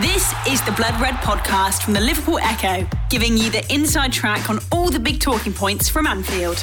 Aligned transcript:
This 0.00 0.32
is 0.48 0.62
the 0.62 0.72
Blood 0.72 0.98
Red 1.02 1.16
podcast 1.16 1.82
from 1.82 1.92
the 1.92 2.00
Liverpool 2.00 2.38
Echo, 2.38 2.88
giving 3.10 3.36
you 3.36 3.50
the 3.50 3.62
inside 3.70 4.10
track 4.10 4.48
on 4.48 4.58
all 4.72 4.88
the 4.88 4.98
big 4.98 5.20
talking 5.20 5.52
points 5.52 5.90
from 5.90 6.06
Anfield. 6.06 6.60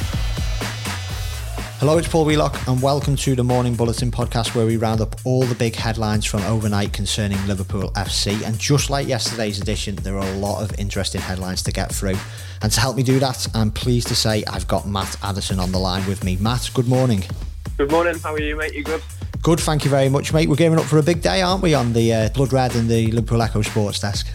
Hello, 1.77 1.99
it's 1.99 2.07
Paul 2.07 2.25
Wheelock, 2.25 2.67
and 2.67 2.81
welcome 2.81 3.15
to 3.17 3.35
the 3.35 3.43
Morning 3.43 3.75
Bulletin 3.75 4.09
podcast 4.09 4.55
where 4.55 4.65
we 4.65 4.77
round 4.77 4.99
up 4.99 5.15
all 5.25 5.43
the 5.43 5.53
big 5.53 5.75
headlines 5.75 6.25
from 6.25 6.41
overnight 6.41 6.91
concerning 6.91 7.37
Liverpool 7.45 7.91
FC. 7.91 8.43
And 8.43 8.57
just 8.57 8.89
like 8.89 9.07
yesterday's 9.07 9.61
edition, 9.61 9.97
there 9.97 10.17
are 10.17 10.27
a 10.27 10.37
lot 10.37 10.63
of 10.63 10.79
interesting 10.79 11.21
headlines 11.21 11.61
to 11.63 11.71
get 11.71 11.93
through. 11.93 12.17
And 12.63 12.71
to 12.71 12.79
help 12.79 12.95
me 12.95 13.03
do 13.03 13.19
that, 13.19 13.47
I'm 13.53 13.69
pleased 13.69 14.07
to 14.07 14.15
say 14.15 14.43
I've 14.45 14.67
got 14.67 14.87
Matt 14.87 15.15
Addison 15.21 15.59
on 15.59 15.71
the 15.71 15.77
line 15.77 16.07
with 16.07 16.23
me. 16.23 16.35
Matt, 16.37 16.71
good 16.73 16.87
morning. 16.87 17.23
Good 17.77 17.91
morning. 17.91 18.17
How 18.17 18.33
are 18.33 18.41
you, 18.41 18.55
mate? 18.55 18.73
You 18.73 18.83
good? 18.83 19.03
Good, 19.41 19.59
thank 19.59 19.85
you 19.85 19.89
very 19.89 20.09
much, 20.09 20.33
mate. 20.33 20.49
We're 20.49 20.55
gearing 20.55 20.79
up 20.79 20.85
for 20.85 20.97
a 20.97 21.03
big 21.03 21.21
day, 21.21 21.41
aren't 21.41 21.63
we, 21.63 21.73
on 21.73 21.93
the 21.93 22.13
uh, 22.13 22.29
Blood 22.29 22.51
Red 22.51 22.75
and 22.75 22.89
the 22.89 23.11
Liverpool 23.11 23.41
Echo 23.41 23.61
Sports 23.61 23.99
Desk? 23.99 24.27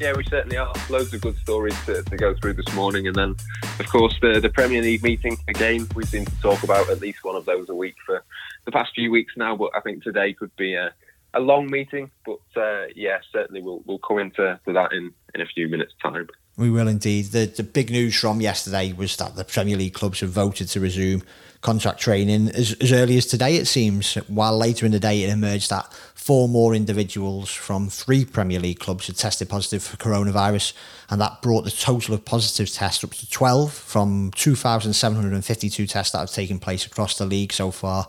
Yeah, 0.00 0.14
we 0.16 0.24
certainly 0.24 0.56
are. 0.56 0.72
Loads 0.90 1.12
of 1.14 1.20
good 1.20 1.36
stories 1.36 1.74
to, 1.86 2.02
to, 2.02 2.16
go 2.16 2.34
through 2.34 2.54
this 2.54 2.72
morning. 2.74 3.06
And 3.06 3.16
then, 3.16 3.36
of 3.78 3.88
course, 3.88 4.14
the, 4.20 4.40
the 4.40 4.48
Premier 4.48 4.82
League 4.82 5.02
meeting. 5.02 5.36
Again, 5.48 5.86
we 5.94 6.04
seem 6.04 6.24
to 6.24 6.40
talk 6.40 6.62
about 6.62 6.88
at 6.90 7.00
least 7.00 7.24
one 7.24 7.36
of 7.36 7.44
those 7.44 7.68
a 7.68 7.74
week 7.74 7.94
for 8.04 8.22
the 8.64 8.72
past 8.72 8.92
few 8.94 9.10
weeks 9.10 9.34
now. 9.36 9.56
But 9.56 9.70
I 9.74 9.80
think 9.80 10.02
today 10.02 10.32
could 10.32 10.54
be 10.56 10.74
a, 10.74 10.92
a 11.34 11.40
long 11.40 11.70
meeting. 11.70 12.10
But 12.24 12.40
uh, 12.56 12.86
yeah, 12.94 13.18
certainly 13.32 13.62
we'll, 13.62 13.82
we'll 13.86 13.98
come 13.98 14.18
into 14.18 14.58
that 14.66 14.92
in, 14.92 15.12
in 15.34 15.40
a 15.40 15.46
few 15.46 15.68
minutes' 15.68 15.94
time. 16.02 16.28
We 16.56 16.70
will 16.70 16.88
indeed. 16.88 17.26
The, 17.26 17.46
the 17.46 17.62
big 17.62 17.90
news 17.90 18.18
from 18.18 18.40
yesterday 18.40 18.92
was 18.92 19.16
that 19.16 19.36
the 19.36 19.44
Premier 19.44 19.76
League 19.76 19.94
clubs 19.94 20.20
have 20.20 20.30
voted 20.30 20.68
to 20.68 20.80
resume 20.80 21.22
contact 21.60 22.00
training 22.00 22.48
as, 22.50 22.74
as 22.80 22.92
early 22.92 23.16
as 23.16 23.26
today, 23.26 23.56
it 23.56 23.66
seems, 23.66 24.14
while 24.28 24.56
later 24.56 24.86
in 24.86 24.92
the 24.92 25.00
day 25.00 25.22
it 25.22 25.30
emerged 25.30 25.70
that 25.70 25.92
four 26.14 26.48
more 26.48 26.74
individuals 26.74 27.50
from 27.50 27.88
three 27.88 28.24
Premier 28.24 28.58
League 28.58 28.80
clubs 28.80 29.06
had 29.06 29.16
tested 29.16 29.48
positive 29.48 29.82
for 29.82 29.96
coronavirus, 29.96 30.72
and 31.08 31.20
that 31.20 31.40
brought 31.40 31.62
the 31.62 31.70
total 31.70 32.14
of 32.14 32.24
positive 32.24 32.72
tests 32.72 33.04
up 33.04 33.10
to 33.12 33.30
12 33.30 33.72
from 33.72 34.32
2,752 34.34 35.86
tests 35.86 36.12
that 36.12 36.18
have 36.18 36.30
taken 36.30 36.58
place 36.58 36.84
across 36.84 37.16
the 37.16 37.26
league 37.26 37.52
so 37.52 37.70
far. 37.70 38.08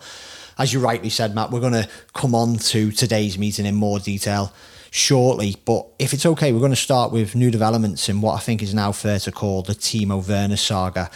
As 0.58 0.73
you 0.73 0.80
rightly 0.80 1.09
said, 1.09 1.36
Matt, 1.36 1.52
we're 1.52 1.59
going 1.59 1.73
to 1.73 1.88
come 2.14 2.34
on 2.34 2.58
to 2.58 2.92
today's 2.92 3.38
meeting 3.38 3.67
in 3.67 3.76
more 3.76 4.00
detail 4.00 4.52
shortly. 4.89 5.56
But 5.66 5.86
if 6.00 6.14
it's 6.14 6.26
okay, 6.26 6.52
we're 6.52 6.59
going 6.59 6.72
to 6.72 6.76
start 6.76 7.11
with 7.11 7.36
new 7.36 7.52
developments 7.52 8.09
in 8.09 8.22
what 8.22 8.34
I 8.34 8.39
think 8.39 8.64
is 8.64 8.73
now 8.73 8.92
fair 8.92 9.20
to 9.20 9.32
call 9.32 9.61
the 9.61 9.73
Timo 9.73 10.28
Werner 10.28 10.58
saga. 10.58 11.11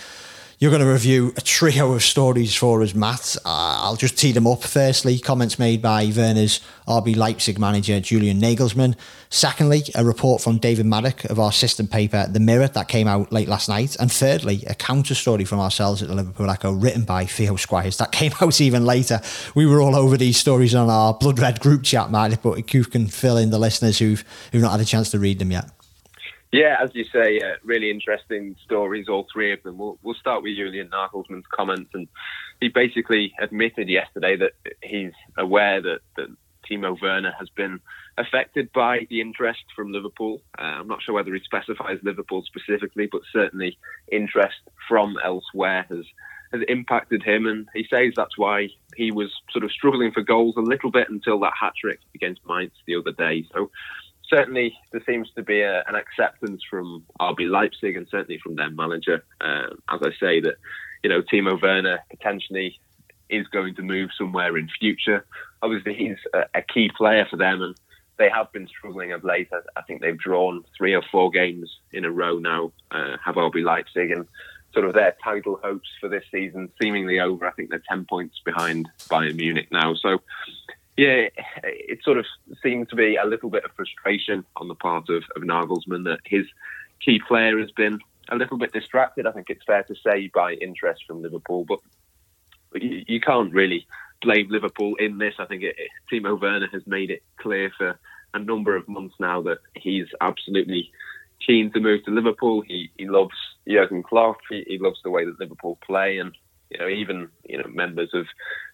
You're 0.62 0.70
going 0.70 0.84
to 0.84 0.92
review 0.92 1.34
a 1.38 1.42
trio 1.42 1.92
of 1.94 2.04
stories 2.04 2.54
for 2.54 2.84
us, 2.84 2.94
Matt. 2.94 3.36
Uh, 3.44 3.82
I'll 3.82 3.96
just 3.96 4.16
tee 4.16 4.32
them 4.32 4.46
up. 4.46 4.62
Firstly, 4.62 5.18
comments 5.18 5.58
made 5.58 5.82
by 5.82 6.06
Werner's 6.16 6.60
RB 6.88 7.16
Leipzig 7.16 7.58
manager, 7.58 8.00
Julian 8.00 8.40
Nagelsmann. 8.40 8.96
Secondly, 9.32 9.82
a 9.96 10.06
report 10.06 10.40
from 10.40 10.60
David 10.60 10.86
Maddock 10.86 11.24
of 11.24 11.40
our 11.40 11.52
system 11.52 11.88
paper, 11.88 12.28
The 12.30 12.40
Mirror, 12.40 12.68
that 12.68 12.90
came 12.90 13.08
out 13.08 13.32
late 13.32 13.48
last 13.48 13.70
night. 13.70 13.96
And 14.00 14.12
thirdly, 14.12 14.64
a 14.68 14.76
counter 14.76 15.16
story 15.16 15.46
from 15.46 15.60
ourselves 15.60 16.04
at 16.04 16.10
the 16.10 16.16
Liverpool 16.16 16.52
Echo, 16.52 16.72
written 16.72 17.06
by 17.06 17.26
Theo 17.26 17.56
Squires, 17.56 17.98
that 17.98 18.12
came 18.12 18.34
out 18.40 18.62
even 18.62 18.86
later. 18.86 19.20
We 19.56 19.66
were 19.66 19.82
all 19.82 19.96
over 19.96 20.16
these 20.16 20.38
stories 20.38 20.76
on 20.76 20.92
our 20.92 21.16
Blood 21.16 21.40
Red 21.40 21.60
group 21.60 21.82
chat, 21.82 22.12
Matt, 22.12 22.40
but 22.44 22.72
you 22.72 22.84
can 22.84 23.08
fill 23.08 23.38
in 23.38 23.50
the 23.50 23.58
listeners 23.58 23.98
who've, 23.98 24.24
who've 24.52 24.62
not 24.62 24.74
had 24.74 24.82
a 24.82 24.86
chance 24.86 25.10
to 25.10 25.18
read 25.18 25.40
them 25.40 25.50
yet. 25.50 25.72
Yeah, 26.52 26.78
as 26.84 26.90
you 26.94 27.06
say, 27.06 27.40
uh, 27.40 27.56
really 27.64 27.90
interesting 27.90 28.58
stories, 28.66 29.08
all 29.08 29.26
three 29.32 29.54
of 29.54 29.64
them. 29.64 29.78
We'll, 29.78 29.98
we'll 30.04 30.16
start 30.16 30.44
with 30.44 30.58
Julian 30.58 30.90
Nagelsmann's 30.90 31.46
comments. 31.50 31.92
And 31.94 32.10
he 32.60 32.68
basically 32.68 33.34
admitted 33.40 33.88
yesterday 33.88 34.36
that 34.36 34.52
he's 34.84 35.14
aware 35.38 35.82
that, 35.82 36.00
that 36.18 36.28
Timo 36.70 37.02
Werner 37.02 37.34
has 37.40 37.48
been 37.50 37.80
affected 38.18 38.70
by 38.74 39.08
the 39.10 39.22
interest 39.22 39.64
from 39.76 39.94
Liverpool. 39.94 40.42
Uh, 40.60 40.64
I'm 40.64 40.88
not 40.88 41.02
sure 41.02 41.16
whether 41.16 41.34
he 41.34 41.40
specifies 41.40 42.00
Liverpool 42.04 42.44
specifically, 42.46 43.08
but 43.10 43.22
certainly 43.32 43.78
interest 44.12 44.60
from 44.88 45.18
elsewhere 45.24 45.86
has 45.90 46.06
has 46.54 46.62
impacted 46.68 47.24
him, 47.24 47.46
and 47.46 47.70
he 47.74 47.88
says 47.90 48.12
that's 48.14 48.38
why 48.38 48.68
he 48.98 49.10
was 49.10 49.32
sort 49.52 49.64
of 49.64 49.72
struggling 49.72 50.12
for 50.12 50.22
goals 50.22 50.56
a 50.58 50.62
little 50.62 50.92
bit 50.92 51.10
until 51.10 51.40
that 51.40 51.54
hat 51.58 51.72
trick 51.80 52.00
against 52.14 52.42
Mainz 52.46 52.74
the 52.86 52.96
other 52.96 53.14
day. 53.14 53.48
So 53.54 53.72
certainly 54.32 54.74
there 54.92 55.04
seems 55.06 55.30
to 55.36 55.44
be 55.44 55.62
a, 55.62 55.84
an 55.88 55.96
acceptance 55.96 56.62
from 56.70 57.04
RB 57.20 57.50
Leipzig 57.50 57.96
and 57.96 58.08
certainly 58.10 58.40
from 58.40 58.56
their 58.56 58.72
manager, 58.72 59.24
um, 59.42 59.78
as 59.90 60.00
I 60.02 60.12
say, 60.20 60.40
that 60.42 60.56
you 61.04 61.10
know 61.10 61.22
Timo 61.22 61.62
Werner 61.62 62.00
potentially 62.10 62.80
is 63.30 63.48
going 63.48 63.76
to 63.76 63.82
move 63.82 64.10
somewhere 64.18 64.58
in 64.58 64.70
future. 64.80 65.26
Obviously, 65.62 65.94
he's 65.94 66.18
a, 66.34 66.46
a 66.56 66.62
key 66.62 66.90
player 66.96 67.28
for 67.30 67.38
them, 67.38 67.62
and 67.62 67.76
they 68.18 68.30
have 68.30 68.52
been 68.52 68.68
struggling 68.68 69.12
of 69.12 69.24
late. 69.24 69.50
I, 69.52 69.60
I, 69.80 69.84
think 69.84 70.02
they've 70.02 70.18
drawn 70.18 70.64
three 70.78 70.94
or 70.94 71.04
four 71.12 71.30
games 71.32 71.70
in 71.92 72.06
a 72.06 72.12
row 72.12 72.40
now. 72.40 72.72
Uh, 72.92 73.18
have 73.24 73.36
RB 73.36 73.64
Leipzig 73.64 74.12
and 74.12 74.28
sort 74.74 74.86
of 74.86 74.94
their 74.94 75.16
title 75.24 75.60
hopes 75.62 75.90
for 76.00 76.08
this 76.08 76.24
season 76.32 76.70
seemingly 76.82 77.20
over. 77.20 77.48
I 77.48 77.52
think 77.52 77.70
they're 77.70 77.84
ten 77.90 78.06
points 78.06 78.40
behind 78.44 78.90
Bayern 79.10 79.36
Munich 79.36 79.68
now. 79.72 79.96
So 79.96 80.22
yeah, 80.98 81.28
it 81.64 82.04
sort 82.04 82.18
of 82.18 82.26
seems 82.62 82.88
to 82.90 82.96
be 82.96 83.16
a 83.16 83.26
little 83.26 83.50
bit 83.50 83.64
of 83.64 83.72
frustration 83.76 84.46
on 84.56 84.68
the 84.68 84.76
part 84.76 85.10
of, 85.10 85.24
of 85.36 85.42
Nagelsmann 85.42 86.04
that 86.06 86.20
his 86.26 86.46
key 87.04 87.20
player 87.28 87.60
has 87.60 87.72
been 87.72 88.00
a 88.30 88.36
little 88.36 88.58
bit 88.58 88.74
distracted. 88.74 89.26
I 89.26 89.32
think 89.32 89.50
it's 89.50 89.66
fair 89.66 89.84
to 89.84 89.96
say 89.96 90.30
by 90.34 90.54
interest 90.54 91.04
from 91.08 91.22
Liverpool, 91.22 91.66
but 91.66 91.80
you, 92.82 93.04
you 93.08 93.20
can't 93.20 93.54
really 93.54 93.88
blame 94.22 94.50
Liverpool 94.50 94.96
in 94.96 95.18
this. 95.18 95.36
I 95.40 95.46
think 95.46 95.64
it, 95.64 95.76
it, 95.78 95.90
Timo 96.12 96.40
Werner 96.40 96.68
has 96.72 96.86
made 96.86 97.10
it 97.10 97.24
clear 97.38 97.72
for 97.78 98.00
a 98.34 98.40
number 98.40 98.76
of 98.76 98.88
months 98.88 99.16
now 99.20 99.42
that 99.42 99.60
he's 99.76 100.08
absolutely 100.22 100.92
keen 101.46 101.72
to 101.72 101.80
move 101.80 102.04
to 102.06 102.12
Liverpool. 102.12 102.62
He 102.62 102.92
he 102.98 103.08
loves 103.08 103.36
Jurgen 103.68 104.04
Klopp. 104.04 104.38
He, 104.50 104.64
he 104.68 104.78
loves 104.78 105.00
the 105.04 105.10
way 105.10 105.26
that 105.26 105.40
Liverpool 105.40 105.78
play, 105.86 106.20
and 106.20 106.36
you 106.72 106.80
know, 106.80 106.88
even 106.88 107.28
you 107.48 107.58
know 107.58 107.68
members 107.68 108.14
of 108.14 108.26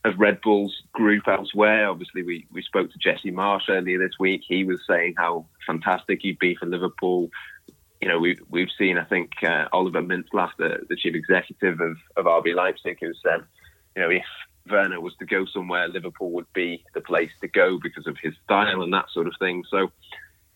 of 0.05 0.19
Red 0.19 0.39
Bull's 0.41 0.83
group 0.93 1.27
elsewhere. 1.27 1.89
Obviously, 1.89 2.23
we 2.23 2.45
we 2.51 2.61
spoke 2.61 2.91
to 2.91 2.99
Jesse 2.99 3.31
Marsch 3.31 3.69
earlier 3.69 3.97
this 3.97 4.19
week. 4.19 4.43
He 4.47 4.63
was 4.63 4.79
saying 4.87 5.15
how 5.17 5.47
fantastic 5.65 6.19
he'd 6.21 6.39
be 6.39 6.55
for 6.55 6.67
Liverpool. 6.67 7.29
You 8.01 8.07
know, 8.07 8.19
we've 8.19 8.39
we've 8.49 8.69
seen 8.77 8.97
I 8.99 9.03
think 9.03 9.31
uh, 9.43 9.65
Oliver 9.73 10.01
Mintzlaff, 10.01 10.51
the, 10.57 10.85
the 10.87 10.95
chief 10.95 11.15
executive 11.15 11.81
of 11.81 11.97
of 12.15 12.25
RB 12.25 12.55
Leipzig, 12.55 12.99
who 13.01 13.13
said, 13.23 13.41
you 13.95 14.03
know, 14.03 14.09
if 14.09 14.25
Werner 14.69 15.01
was 15.01 15.15
to 15.17 15.25
go 15.25 15.45
somewhere, 15.45 15.87
Liverpool 15.87 16.29
would 16.31 16.51
be 16.53 16.83
the 16.93 17.01
place 17.01 17.31
to 17.41 17.47
go 17.47 17.79
because 17.81 18.05
of 18.05 18.17
his 18.21 18.35
style 18.43 18.83
and 18.83 18.93
that 18.93 19.09
sort 19.11 19.27
of 19.27 19.33
thing. 19.39 19.63
So 19.69 19.91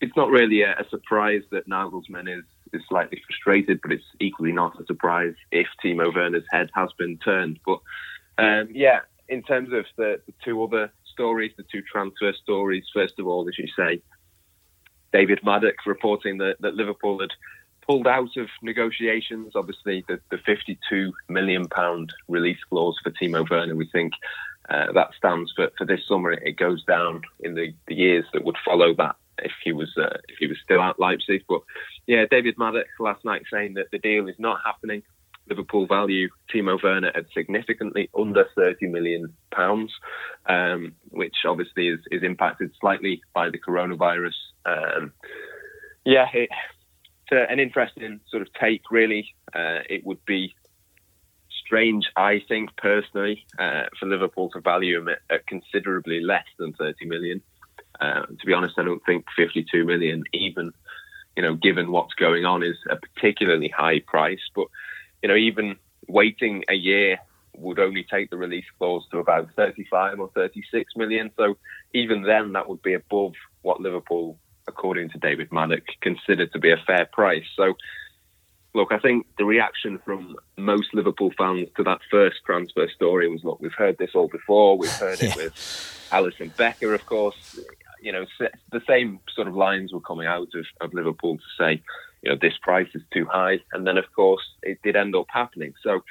it's 0.02 0.16
not 0.16 0.30
really 0.30 0.62
a, 0.62 0.72
a 0.72 0.88
surprise 0.90 1.42
that 1.50 1.68
Nagelsmann 1.68 2.28
is 2.28 2.44
is 2.74 2.82
slightly 2.88 3.22
frustrated, 3.26 3.80
but 3.82 3.92
it's 3.92 4.04
equally 4.18 4.52
not 4.52 4.80
a 4.80 4.86
surprise 4.86 5.34
if 5.50 5.66
Timo 5.84 6.14
Werner's 6.14 6.44
head 6.50 6.70
has 6.74 6.90
been 6.98 7.18
turned. 7.18 7.60
But 7.64 7.80
um, 8.38 8.68
yeah, 8.72 9.00
in 9.28 9.42
terms 9.42 9.72
of 9.72 9.84
the, 9.96 10.20
the, 10.26 10.32
two 10.42 10.62
other 10.62 10.90
stories, 11.04 11.52
the 11.56 11.64
two 11.70 11.82
transfer 11.82 12.32
stories, 12.32 12.84
first 12.92 13.18
of 13.18 13.26
all, 13.26 13.46
as 13.46 13.58
you 13.58 13.68
say, 13.76 14.02
David 15.12 15.40
Maddock 15.44 15.84
reporting 15.84 16.38
that, 16.38 16.56
that 16.60 16.74
Liverpool 16.74 17.20
had 17.20 17.30
pulled 17.86 18.06
out 18.06 18.36
of 18.38 18.48
negotiations. 18.62 19.52
Obviously, 19.54 20.02
the, 20.08 20.18
the 20.30 20.38
52 20.38 21.12
million 21.28 21.68
pound 21.68 22.14
release 22.26 22.64
clause 22.70 22.98
for 23.02 23.10
Timo 23.10 23.48
Werner, 23.50 23.76
we 23.76 23.86
think 23.86 24.14
uh, 24.70 24.92
that 24.92 25.10
stands 25.14 25.52
for, 25.54 25.70
for 25.76 25.84
this 25.84 26.00
summer. 26.08 26.32
It 26.32 26.56
goes 26.56 26.82
down 26.84 27.20
in 27.40 27.54
the, 27.54 27.74
the 27.86 27.94
years 27.94 28.24
that 28.32 28.44
would 28.44 28.56
follow 28.64 28.94
that 28.94 29.16
if 29.38 29.52
he 29.64 29.72
was 29.72 29.90
uh, 29.96 30.18
if 30.28 30.36
he 30.38 30.46
was 30.46 30.58
still 30.62 30.80
at 30.82 30.98
Leipzig. 30.98 31.44
But 31.48 31.62
yeah, 32.06 32.24
David 32.30 32.56
Maddock 32.58 32.86
last 32.98 33.24
night 33.24 33.42
saying 33.52 33.74
that 33.74 33.90
the 33.90 33.98
deal 33.98 34.28
is 34.28 34.36
not 34.38 34.60
happening. 34.64 35.02
Liverpool 35.48 35.86
value 35.86 36.28
Timo 36.52 36.80
Werner 36.82 37.10
at 37.14 37.26
significantly 37.34 38.08
under 38.18 38.46
30 38.54 38.86
million 38.88 39.34
pounds, 39.50 39.92
um, 40.46 40.94
which 41.10 41.34
obviously 41.46 41.88
is, 41.88 42.00
is 42.10 42.22
impacted 42.22 42.70
slightly 42.80 43.22
by 43.34 43.50
the 43.50 43.58
coronavirus. 43.58 44.34
Um, 44.64 45.12
yeah, 46.04 46.26
it, 46.32 46.48
it's 47.30 47.50
an 47.50 47.58
interesting 47.58 48.20
sort 48.30 48.42
of 48.42 48.52
take. 48.54 48.90
Really, 48.90 49.34
uh, 49.54 49.80
it 49.90 50.06
would 50.06 50.24
be 50.24 50.54
strange, 51.64 52.10
I 52.16 52.42
think 52.48 52.76
personally, 52.76 53.46
uh, 53.58 53.84
for 53.98 54.06
Liverpool 54.06 54.50
to 54.50 54.60
value 54.60 54.98
him 54.98 55.08
at, 55.08 55.18
at 55.30 55.46
considerably 55.46 56.20
less 56.20 56.44
than 56.58 56.72
30 56.74 57.06
million. 57.06 57.42
Uh, 58.00 58.26
to 58.26 58.46
be 58.46 58.52
honest, 58.52 58.74
I 58.78 58.84
don't 58.84 59.04
think 59.04 59.26
52 59.36 59.84
million, 59.84 60.24
even 60.32 60.72
you 61.36 61.42
know, 61.42 61.54
given 61.54 61.90
what's 61.90 62.14
going 62.14 62.44
on, 62.44 62.62
is 62.62 62.76
a 62.90 62.96
particularly 62.96 63.68
high 63.68 64.00
price. 64.00 64.40
But 64.54 64.66
you 65.22 65.28
know, 65.28 65.36
even 65.36 65.76
waiting 66.08 66.64
a 66.68 66.74
year 66.74 67.18
would 67.56 67.78
only 67.78 68.04
take 68.04 68.30
the 68.30 68.36
release 68.36 68.64
clause 68.78 69.04
to 69.10 69.18
about 69.18 69.48
35 69.56 70.20
or 70.20 70.30
36 70.34 70.96
million. 70.96 71.30
So 71.36 71.56
even 71.94 72.22
then, 72.22 72.52
that 72.52 72.68
would 72.68 72.82
be 72.82 72.94
above 72.94 73.32
what 73.60 73.80
Liverpool, 73.80 74.38
according 74.66 75.10
to 75.10 75.18
David 75.18 75.52
Maddock, 75.52 75.84
considered 76.00 76.52
to 76.52 76.58
be 76.58 76.70
a 76.70 76.82
fair 76.86 77.08
price. 77.12 77.46
So. 77.56 77.74
Look, 78.74 78.90
I 78.90 78.98
think 78.98 79.26
the 79.36 79.44
reaction 79.44 79.98
from 80.02 80.34
most 80.56 80.94
Liverpool 80.94 81.30
fans 81.36 81.68
to 81.76 81.82
that 81.82 82.00
first 82.10 82.36
transfer 82.46 82.88
story 82.88 83.28
was, 83.28 83.44
look, 83.44 83.60
we've 83.60 83.70
heard 83.74 83.98
this 83.98 84.12
all 84.14 84.28
before. 84.28 84.78
We've 84.78 84.90
heard 84.90 85.22
it 85.22 85.36
with 85.36 85.52
Alisson 86.10 86.56
Becker, 86.56 86.94
of 86.94 87.04
course 87.04 87.36
you 88.02 88.12
know, 88.12 88.26
the 88.70 88.82
same 88.86 89.20
sort 89.34 89.48
of 89.48 89.54
lines 89.54 89.92
were 89.92 90.00
coming 90.00 90.26
out 90.26 90.48
of, 90.54 90.66
of 90.80 90.92
Liverpool 90.92 91.36
to 91.36 91.42
say, 91.58 91.82
you 92.22 92.30
know, 92.30 92.38
this 92.40 92.54
price 92.60 92.88
is 92.94 93.02
too 93.12 93.26
high. 93.26 93.60
And 93.72 93.86
then, 93.86 93.96
of 93.96 94.04
course, 94.14 94.42
it 94.62 94.80
did 94.82 94.96
end 94.96 95.14
up 95.14 95.26
happening. 95.28 95.72
So, 95.82 96.02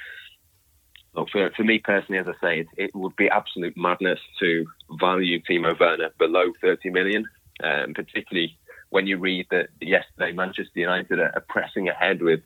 look, 1.13 1.29
for, 1.29 1.51
for 1.55 1.63
me 1.63 1.79
personally, 1.79 2.19
as 2.19 2.27
I 2.27 2.33
say, 2.41 2.59
it, 2.61 2.67
it 2.77 2.95
would 2.95 3.15
be 3.15 3.29
absolute 3.29 3.75
madness 3.77 4.19
to 4.39 4.65
value 4.99 5.41
Timo 5.41 5.77
Werner 5.79 6.11
below 6.17 6.51
30 6.61 6.89
million, 6.89 7.25
um, 7.63 7.93
particularly 7.93 8.57
when 8.89 9.07
you 9.07 9.17
read 9.17 9.47
that 9.51 9.69
yesterday 9.81 10.33
Manchester 10.33 10.79
United 10.79 11.19
are, 11.19 11.43
pressing 11.47 11.87
ahead 11.87 12.21
with 12.21 12.41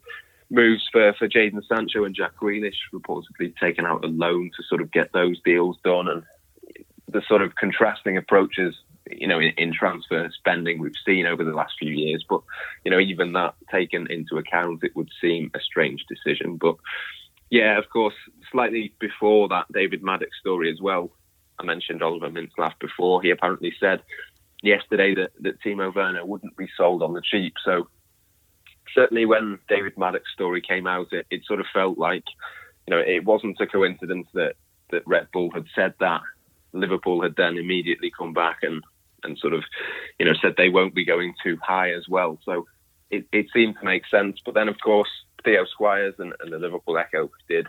moves 0.51 0.87
for, 0.91 1.13
for 1.13 1.27
Jadon 1.27 1.61
Sancho 1.67 2.03
and 2.03 2.15
Jack 2.15 2.35
Grealish, 2.39 2.77
reportedly 2.93 3.55
taken 3.59 3.85
out 3.85 4.05
a 4.05 4.07
loan 4.07 4.51
to 4.55 4.63
sort 4.63 4.81
of 4.81 4.91
get 4.91 5.11
those 5.11 5.41
deals 5.43 5.77
done. 5.83 6.07
And 6.07 6.23
the 7.07 7.23
sort 7.27 7.41
of 7.41 7.55
contrasting 7.55 8.17
approaches, 8.17 8.75
you 9.11 9.27
know, 9.27 9.39
in, 9.39 9.53
in, 9.57 9.73
transfer 9.73 10.29
spending 10.31 10.79
we've 10.79 10.93
seen 11.05 11.25
over 11.25 11.43
the 11.43 11.53
last 11.53 11.75
few 11.77 11.91
years. 11.91 12.25
But, 12.27 12.41
you 12.83 12.91
know, 12.91 12.99
even 12.99 13.33
that 13.33 13.55
taken 13.71 14.07
into 14.09 14.37
account, 14.37 14.83
it 14.83 14.95
would 14.95 15.09
seem 15.21 15.51
a 15.53 15.59
strange 15.59 16.05
decision. 16.07 16.57
But 16.57 16.75
yeah, 17.49 17.77
of 17.77 17.89
course, 17.89 18.15
slightly 18.51 18.93
before 18.99 19.47
that 19.49 19.71
David 19.71 20.03
Maddock 20.03 20.33
story 20.39 20.71
as 20.71 20.81
well, 20.81 21.11
I 21.59 21.63
mentioned 21.63 22.01
Oliver 22.01 22.29
Mintzlaff 22.29 22.73
before. 22.79 23.21
He 23.21 23.29
apparently 23.29 23.73
said 23.79 24.01
yesterday 24.63 25.13
that, 25.15 25.31
that 25.41 25.61
Timo 25.61 25.93
Werner 25.93 26.25
wouldn't 26.25 26.57
be 26.57 26.67
sold 26.75 27.03
on 27.03 27.13
the 27.13 27.21
cheap. 27.21 27.53
So 27.63 27.87
certainly 28.93 29.25
when 29.25 29.59
David 29.69 29.97
Maddock's 29.97 30.33
story 30.33 30.61
came 30.61 30.87
out, 30.87 31.13
it, 31.13 31.27
it 31.29 31.45
sort 31.45 31.59
of 31.59 31.67
felt 31.73 31.97
like, 31.97 32.23
you 32.87 32.95
know, 32.95 32.99
it 32.99 33.23
wasn't 33.23 33.61
a 33.61 33.67
coincidence 33.67 34.27
that, 34.33 34.55
that 34.91 35.07
Red 35.07 35.27
Bull 35.31 35.51
had 35.51 35.65
said 35.75 35.93
that. 35.99 36.21
Liverpool 36.73 37.21
had 37.21 37.35
then 37.37 37.57
immediately 37.57 38.11
come 38.15 38.33
back 38.33 38.57
and, 38.63 38.83
and 39.25 39.37
sort 39.37 39.53
of, 39.53 39.63
you 40.19 40.25
know, 40.25 40.33
said 40.41 40.55
they 40.57 40.69
won't 40.69 40.95
be 40.95 41.05
going 41.05 41.33
too 41.43 41.57
high 41.61 41.91
as 41.91 42.07
well. 42.07 42.39
So 42.45 42.65
it, 43.09 43.25
it 43.31 43.47
seemed 43.53 43.75
to 43.79 43.85
make 43.85 44.07
sense. 44.07 44.39
But 44.45 44.53
then, 44.53 44.69
of 44.69 44.77
course, 44.83 45.09
Theo 45.43 45.65
Squires 45.65 46.15
and, 46.19 46.33
and 46.39 46.51
the 46.51 46.59
Liverpool 46.59 46.97
Echo 46.97 47.29
did 47.47 47.67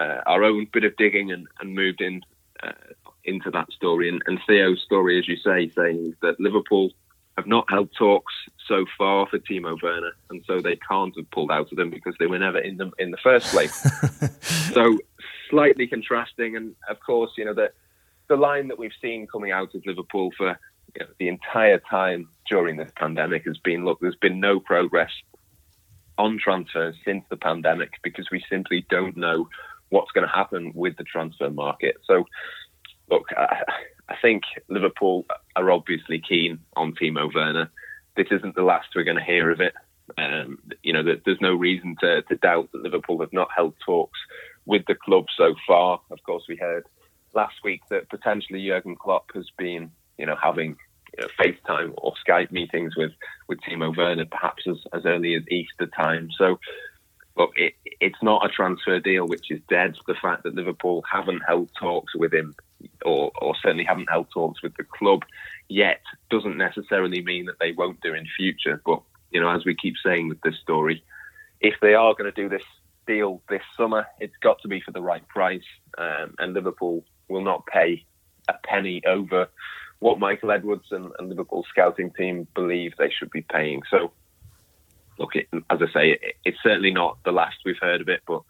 uh, 0.00 0.20
our 0.26 0.44
own 0.44 0.66
bit 0.72 0.84
of 0.84 0.96
digging 0.96 1.32
and, 1.32 1.46
and 1.60 1.74
moved 1.74 2.00
in 2.00 2.22
uh, 2.62 2.72
into 3.24 3.50
that 3.50 3.70
story. 3.72 4.08
And, 4.08 4.22
and 4.26 4.38
Theo's 4.46 4.82
story, 4.82 5.18
as 5.18 5.28
you 5.28 5.36
say, 5.36 5.70
saying 5.70 6.14
that 6.22 6.40
Liverpool 6.40 6.90
have 7.36 7.46
not 7.46 7.70
held 7.70 7.90
talks 7.96 8.34
so 8.66 8.84
far 8.96 9.26
for 9.28 9.38
Timo 9.38 9.80
Werner, 9.80 10.12
and 10.28 10.42
so 10.46 10.60
they 10.60 10.76
can't 10.76 11.14
have 11.16 11.30
pulled 11.30 11.52
out 11.52 11.70
of 11.70 11.76
them 11.76 11.88
because 11.88 12.14
they 12.18 12.26
were 12.26 12.38
never 12.38 12.58
in 12.58 12.76
them 12.76 12.92
in 12.98 13.12
the 13.12 13.16
first 13.18 13.52
place. 13.52 13.74
so 14.72 14.98
slightly 15.48 15.86
contrasting, 15.86 16.56
and 16.56 16.74
of 16.88 16.98
course, 17.00 17.30
you 17.36 17.44
know 17.44 17.54
the 17.54 17.70
the 18.28 18.36
line 18.36 18.68
that 18.68 18.78
we've 18.78 18.92
seen 19.00 19.26
coming 19.26 19.52
out 19.52 19.74
of 19.74 19.86
Liverpool 19.86 20.32
for 20.36 20.58
you 20.94 21.04
know, 21.04 21.12
the 21.18 21.28
entire 21.28 21.78
time 21.78 22.28
during 22.48 22.76
this 22.76 22.90
pandemic 22.96 23.44
has 23.46 23.58
been: 23.58 23.84
look, 23.84 23.98
there's 24.00 24.16
been 24.16 24.40
no 24.40 24.60
progress 24.60 25.10
on 26.16 26.38
transfers 26.38 26.96
since 27.04 27.24
the 27.30 27.36
pandemic 27.36 27.90
because 28.02 28.28
we 28.30 28.44
simply 28.50 28.84
don't 28.90 29.16
know 29.16 29.48
what's 29.90 30.10
going 30.12 30.26
to 30.26 30.32
happen 30.32 30.72
with 30.74 30.96
the 30.96 31.04
transfer 31.04 31.48
market. 31.48 31.96
So, 32.04 32.24
look, 33.10 33.26
I, 33.36 33.62
I 34.08 34.16
think 34.20 34.42
Liverpool 34.68 35.26
are 35.56 35.70
obviously 35.70 36.20
keen 36.20 36.58
on 36.76 36.94
Timo 36.94 37.32
Werner. 37.32 37.70
This 38.16 38.28
isn't 38.30 38.56
the 38.56 38.62
last 38.62 38.88
we're 38.94 39.04
going 39.04 39.16
to 39.16 39.22
hear 39.24 39.50
of 39.50 39.60
it. 39.60 39.74
Um, 40.16 40.58
you 40.82 40.92
know, 40.92 41.02
there's 41.02 41.40
no 41.40 41.54
reason 41.54 41.96
to, 42.00 42.22
to 42.22 42.36
doubt 42.36 42.70
that 42.72 42.82
Liverpool 42.82 43.20
have 43.20 43.32
not 43.32 43.48
held 43.54 43.74
talks 43.84 44.18
with 44.64 44.82
the 44.86 44.94
club 44.94 45.26
so 45.36 45.54
far. 45.66 46.00
Of 46.10 46.22
course, 46.24 46.44
we 46.48 46.56
heard 46.56 46.84
last 47.34 47.56
week 47.62 47.82
that 47.90 48.08
potentially 48.08 48.66
Jurgen 48.66 48.96
Klopp 48.96 49.30
has 49.34 49.46
been, 49.56 49.90
you 50.18 50.26
know, 50.26 50.36
having 50.42 50.76
you 51.16 51.24
know, 51.24 51.28
FaceTime 51.38 51.94
or 51.96 52.12
Skype 52.26 52.50
meetings 52.50 52.96
with 52.96 53.12
with 53.48 53.60
Timo 53.60 53.96
Werner, 53.96 54.26
perhaps 54.26 54.64
as, 54.68 54.76
as 54.92 55.06
early 55.06 55.34
as 55.34 55.42
Easter 55.50 55.86
time. 55.86 56.28
So, 56.36 56.58
look, 57.36 57.52
it, 57.56 57.74
it's 58.00 58.22
not 58.22 58.44
a 58.44 58.48
transfer 58.48 59.00
deal 59.00 59.26
which 59.26 59.50
is 59.50 59.60
dead. 59.68 59.94
The 60.06 60.14
fact 60.20 60.42
that 60.42 60.54
Liverpool 60.54 61.02
haven't 61.10 61.42
held 61.46 61.70
talks 61.78 62.14
with 62.14 62.34
him, 62.34 62.54
or, 63.04 63.30
or 63.40 63.54
certainly 63.62 63.84
haven't 63.84 64.10
held 64.10 64.28
talks 64.30 64.62
with 64.62 64.76
the 64.76 64.84
club 64.84 65.22
yet, 65.68 66.02
doesn't 66.30 66.56
necessarily 66.56 67.22
mean 67.22 67.46
that 67.46 67.58
they 67.58 67.72
won't 67.72 68.00
do 68.00 68.14
in 68.14 68.26
future. 68.36 68.82
But 68.84 69.02
you 69.30 69.40
know, 69.40 69.50
as 69.50 69.64
we 69.64 69.74
keep 69.74 69.94
saying 70.04 70.28
with 70.28 70.40
this 70.42 70.58
story, 70.62 71.02
if 71.60 71.74
they 71.80 71.94
are 71.94 72.14
going 72.14 72.32
to 72.32 72.42
do 72.42 72.48
this 72.48 72.62
deal 73.06 73.42
this 73.48 73.62
summer, 73.76 74.06
it's 74.20 74.36
got 74.42 74.60
to 74.62 74.68
be 74.68 74.80
for 74.80 74.92
the 74.92 75.00
right 75.00 75.26
price, 75.28 75.62
um, 75.96 76.34
and 76.38 76.54
Liverpool 76.54 77.04
will 77.28 77.42
not 77.42 77.66
pay 77.66 78.04
a 78.48 78.54
penny 78.64 79.02
over 79.06 79.48
what 80.00 80.18
Michael 80.18 80.50
Edwards 80.50 80.86
and, 80.90 81.10
and 81.18 81.28
Liverpool 81.28 81.66
scouting 81.68 82.10
team 82.10 82.46
believe 82.54 82.92
they 82.98 83.10
should 83.10 83.30
be 83.30 83.42
paying. 83.42 83.82
So, 83.90 84.12
look, 85.18 85.34
it, 85.34 85.48
as 85.70 85.80
I 85.82 85.92
say, 85.92 86.10
it, 86.10 86.20
it's 86.44 86.58
certainly 86.62 86.92
not 86.92 87.18
the 87.24 87.32
last 87.32 87.56
we've 87.64 87.78
heard 87.80 88.00
of 88.00 88.08
it, 88.08 88.22
but 88.26 88.42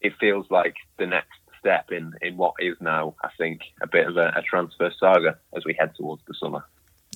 it 0.00 0.14
feels 0.18 0.46
like 0.50 0.74
the 0.98 1.06
next 1.06 1.38
step 1.58 1.92
in, 1.92 2.14
in 2.22 2.36
what 2.36 2.54
is 2.58 2.76
now, 2.80 3.14
I 3.22 3.28
think, 3.38 3.60
a 3.82 3.86
bit 3.86 4.06
of 4.06 4.16
a, 4.16 4.32
a 4.36 4.42
transfer 4.42 4.90
saga 4.98 5.38
as 5.54 5.64
we 5.64 5.76
head 5.78 5.94
towards 5.94 6.22
the 6.26 6.34
summer. 6.34 6.64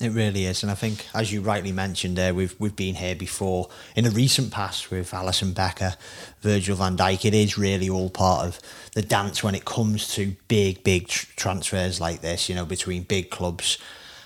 It 0.01 0.09
really 0.09 0.43
is, 0.43 0.61
and 0.61 0.69
I 0.69 0.75
think, 0.75 1.05
as 1.13 1.31
you 1.31 1.39
rightly 1.39 1.71
mentioned, 1.71 2.17
there 2.17 2.33
we've 2.33 2.53
we've 2.59 2.75
been 2.75 2.95
here 2.95 3.15
before 3.15 3.69
in 3.95 4.03
the 4.03 4.11
recent 4.11 4.51
past 4.51 4.91
with 4.91 5.11
Alisson 5.11 5.53
Becker, 5.53 5.95
Virgil 6.41 6.75
Van 6.75 6.97
Dijk. 6.97 7.23
It 7.23 7.33
is 7.33 7.57
really 7.57 7.89
all 7.89 8.09
part 8.09 8.45
of 8.45 8.59
the 8.93 9.01
dance 9.01 9.41
when 9.41 9.55
it 9.55 9.63
comes 9.63 10.13
to 10.15 10.35
big, 10.49 10.83
big 10.83 11.07
tr- 11.07 11.27
transfers 11.37 12.01
like 12.01 12.19
this. 12.19 12.49
You 12.49 12.55
know, 12.55 12.65
between 12.65 13.03
big 13.03 13.29
clubs 13.29 13.77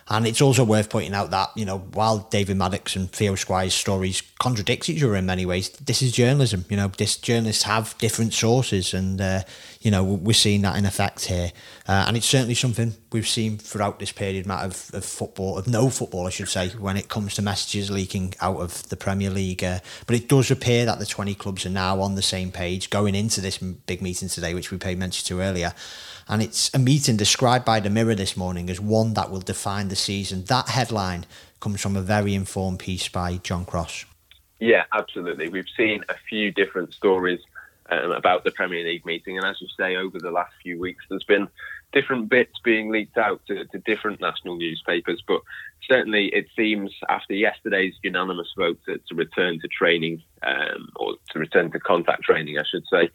and 0.10 0.26
it's 0.26 0.42
also 0.42 0.64
worth 0.64 0.90
pointing 0.90 1.14
out 1.14 1.30
that, 1.30 1.52
you 1.56 1.66
know, 1.66 1.78
while 1.78 2.28
David 2.32 2.58
Maddock 2.58 2.96
and 2.96 3.12
Theo 3.12 3.36
Squires' 3.36 3.76
stories 3.76 4.22
contradict 4.40 4.90
each 4.90 5.04
other 5.04 5.18
in 5.18 5.26
many 5.26 5.46
ways, 5.46 5.70
this 5.70 6.02
is 6.02 6.14
journalism. 6.14 6.66
You 6.70 6.78
know, 6.78 6.88
this 6.88 7.18
journalists 7.18 7.64
have 7.64 7.96
different 7.98 8.34
sources, 8.34 8.94
and, 8.94 9.20
uh, 9.20 9.44
you 9.82 9.92
know, 9.92 10.04
we're 10.04 10.34
seeing 10.34 10.62
that 10.62 10.78
in 10.78 10.86
effect 10.86 11.26
here. 11.26 11.52
Uh, 11.88 12.06
and 12.08 12.16
it's 12.16 12.26
certainly 12.26 12.56
something 12.56 12.96
we've 13.12 13.28
seen 13.28 13.58
throughout 13.58 14.00
this 14.00 14.14
period, 14.14 14.48
Matt, 14.48 14.66
of, 14.66 14.92
of 14.94 15.04
football, 15.04 15.58
of 15.58 15.68
no 15.68 15.90
football, 15.90 16.26
I 16.26 16.30
should 16.30 16.48
say, 16.48 16.70
when 16.70 16.96
it 16.96 17.10
comes 17.10 17.36
to 17.36 17.42
messages 17.42 17.92
leaking 17.92 18.34
out 18.40 18.62
of 18.62 18.88
the 18.88 18.96
Premier 18.96 19.30
League. 19.30 19.64
Uh, 19.64 19.80
but 20.08 20.16
it 20.16 20.30
does 20.30 20.50
appear 20.50 20.86
that 20.86 21.00
the 21.00 21.06
20 21.06 21.36
clubs 21.36 21.66
are 21.66 21.70
now 21.70 22.00
on 22.00 22.16
the 22.16 22.22
same 22.22 22.52
page 22.52 22.90
going 22.90 23.16
into 23.16 23.42
this 23.42 23.58
big 23.58 24.02
meeting 24.02 24.30
today, 24.30 24.54
which 24.54 24.72
we 24.72 24.78
paid 24.78 24.98
mention 24.98 25.28
to 25.28 25.42
earlier 25.44 25.74
and 26.32 26.44
it's 26.44 26.70
a 26.76 26.80
meeting 26.80 27.18
described 27.18 27.66
by 27.66 27.80
the 27.80 27.90
Mirror 27.90 28.14
this 28.14 28.38
morning 28.38 28.70
as 28.70 28.80
one 28.80 29.16
that 29.16 29.32
will 29.32 29.40
define 29.40 29.88
the 29.88 29.96
season. 29.96 30.44
That 30.44 30.70
headline 30.70 31.26
comes 31.60 31.82
from 31.82 31.96
a 31.96 32.04
very 32.04 32.36
informed 32.36 32.78
piece 32.78 33.08
by 33.08 33.38
John 33.38 33.66
Cross. 33.66 34.06
Yeah, 34.60 34.84
absolutely. 34.94 35.50
We've 35.50 35.70
seen 35.78 36.04
a 36.10 36.16
few 36.28 36.52
different 36.52 36.94
stories 36.94 37.40
um, 37.90 38.12
about 38.12 38.44
the 38.44 38.52
Premier 38.52 38.84
League 38.84 39.06
meeting, 39.06 39.38
and 39.38 39.46
as 39.46 39.58
you 39.62 39.68
say, 39.78 39.96
over 39.96 40.20
the 40.20 40.32
last 40.32 40.54
few 40.62 40.80
weeks, 40.80 41.04
there's 41.10 41.24
been 41.24 41.48
different 41.92 42.30
bits 42.30 42.54
being 42.64 42.92
leaked 42.92 43.18
out 43.18 43.42
to, 43.48 43.66
to 43.66 43.80
different 43.80 44.22
national 44.22 44.58
newspapers. 44.58 45.24
But 45.28 45.42
certainly, 45.90 46.28
it 46.28 46.48
seems 46.56 46.92
after 47.08 47.34
yesterday's 47.34 47.94
unanimous 48.04 48.50
vote 48.58 48.80
to, 48.86 49.00
to 49.08 49.16
return 49.16 49.60
to 49.62 49.68
training, 49.68 50.22
um, 50.44 50.90
or 50.98 51.16
to 51.32 51.40
return 51.40 51.72
to 51.72 51.80
contact 51.80 52.24
training, 52.24 52.60
I 52.60 52.64
should 52.70 52.84
say, 52.92 53.10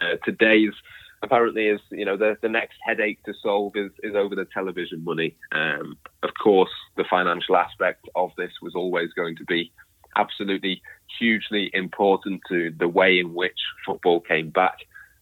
uh, 0.00 0.16
today's 0.24 0.74
apparently 1.22 1.66
is 1.66 1.80
you 1.90 2.04
know 2.04 2.16
the 2.16 2.36
the 2.40 2.48
next 2.48 2.78
headache 2.86 3.22
to 3.24 3.34
solve 3.42 3.76
is 3.76 3.90
is 4.02 4.14
over 4.14 4.34
the 4.34 4.46
television 4.52 5.04
money. 5.04 5.36
Um, 5.52 5.96
of 6.22 6.30
course, 6.42 6.70
the 6.96 7.04
financial 7.08 7.56
aspect 7.56 8.08
of 8.14 8.32
this 8.36 8.52
was 8.60 8.74
always 8.74 9.12
going 9.12 9.36
to 9.36 9.44
be 9.44 9.72
absolutely 10.16 10.82
hugely 11.18 11.70
important 11.72 12.40
to 12.48 12.72
the 12.78 12.88
way 12.88 13.18
in 13.18 13.34
which 13.34 13.58
football 13.84 14.20
came 14.20 14.50
back. 14.50 14.78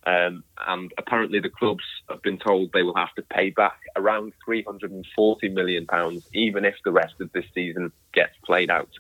Um, 0.07 0.45
and 0.66 0.90
apparently, 0.97 1.40
the 1.40 1.50
clubs 1.50 1.85
have 2.09 2.23
been 2.23 2.38
told 2.38 2.73
they 2.73 2.83
will 2.83 2.97
have 2.97 3.14
to 3.16 3.23
pay 3.23 3.50
back 3.50 3.78
around 3.97 4.33
340 4.45 5.49
million 5.50 5.87
pounds, 5.87 6.26
even 6.33 6.64
if 6.64 6.76
the 6.85 6.92
rest 6.92 7.14
of 7.21 7.30
this 7.33 7.45
season 7.54 7.92
gets 8.14 8.33
played 8.45 8.71
out. 8.71 8.90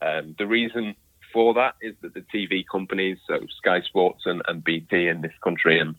Um, 0.00 0.34
the 0.38 0.46
reason 0.46 0.94
for 1.32 1.54
that 1.54 1.74
is 1.80 1.94
that 2.02 2.14
the 2.14 2.24
TV 2.32 2.64
companies, 2.70 3.18
so 3.26 3.40
Sky 3.58 3.80
Sports 3.80 4.22
and, 4.26 4.42
and 4.46 4.62
BT 4.62 5.08
in 5.08 5.22
this 5.22 5.32
country, 5.42 5.80
and 5.80 5.96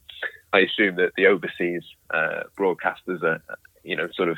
I 0.53 0.59
assume 0.59 0.95
that 0.95 1.11
the 1.17 1.27
overseas 1.27 1.83
uh, 2.11 2.43
broadcasters 2.57 3.21
are, 3.23 3.41
you 3.83 3.97
know, 3.97 4.07
sort 4.15 4.29
of 4.29 4.37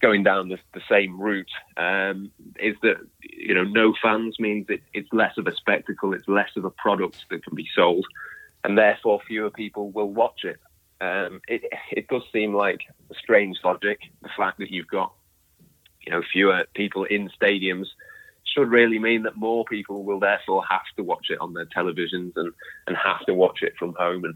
going 0.00 0.22
down 0.22 0.48
the, 0.48 0.58
the 0.74 0.80
same 0.88 1.20
route. 1.20 1.50
Um, 1.76 2.30
is 2.58 2.76
that 2.82 2.96
you 3.22 3.54
know 3.54 3.64
no 3.64 3.94
fans 4.02 4.38
means 4.38 4.66
it, 4.68 4.82
it's 4.92 5.12
less 5.12 5.36
of 5.38 5.46
a 5.46 5.54
spectacle, 5.54 6.14
it's 6.14 6.28
less 6.28 6.50
of 6.56 6.64
a 6.64 6.70
product 6.70 7.24
that 7.30 7.44
can 7.44 7.54
be 7.54 7.68
sold, 7.74 8.06
and 8.64 8.76
therefore 8.76 9.20
fewer 9.26 9.50
people 9.50 9.90
will 9.90 10.10
watch 10.10 10.44
it. 10.44 10.58
Um, 11.00 11.40
it, 11.48 11.62
it 11.92 12.08
does 12.08 12.22
seem 12.32 12.54
like 12.54 12.80
a 13.10 13.14
strange 13.14 13.58
logic. 13.64 14.00
The 14.22 14.30
fact 14.36 14.58
that 14.58 14.70
you've 14.70 14.88
got 14.88 15.12
you 16.02 16.12
know 16.12 16.22
fewer 16.32 16.64
people 16.74 17.04
in 17.04 17.30
stadiums 17.40 17.86
should 18.44 18.70
really 18.70 18.98
mean 18.98 19.22
that 19.22 19.36
more 19.36 19.64
people 19.64 20.02
will 20.02 20.18
therefore 20.18 20.64
have 20.68 20.82
to 20.96 21.04
watch 21.04 21.26
it 21.30 21.40
on 21.40 21.54
their 21.54 21.66
televisions 21.66 22.32
and, 22.36 22.52
and 22.86 22.96
have 22.96 23.24
to 23.26 23.34
watch 23.34 23.62
it 23.62 23.74
from 23.78 23.94
home. 23.94 24.24
And 24.24 24.34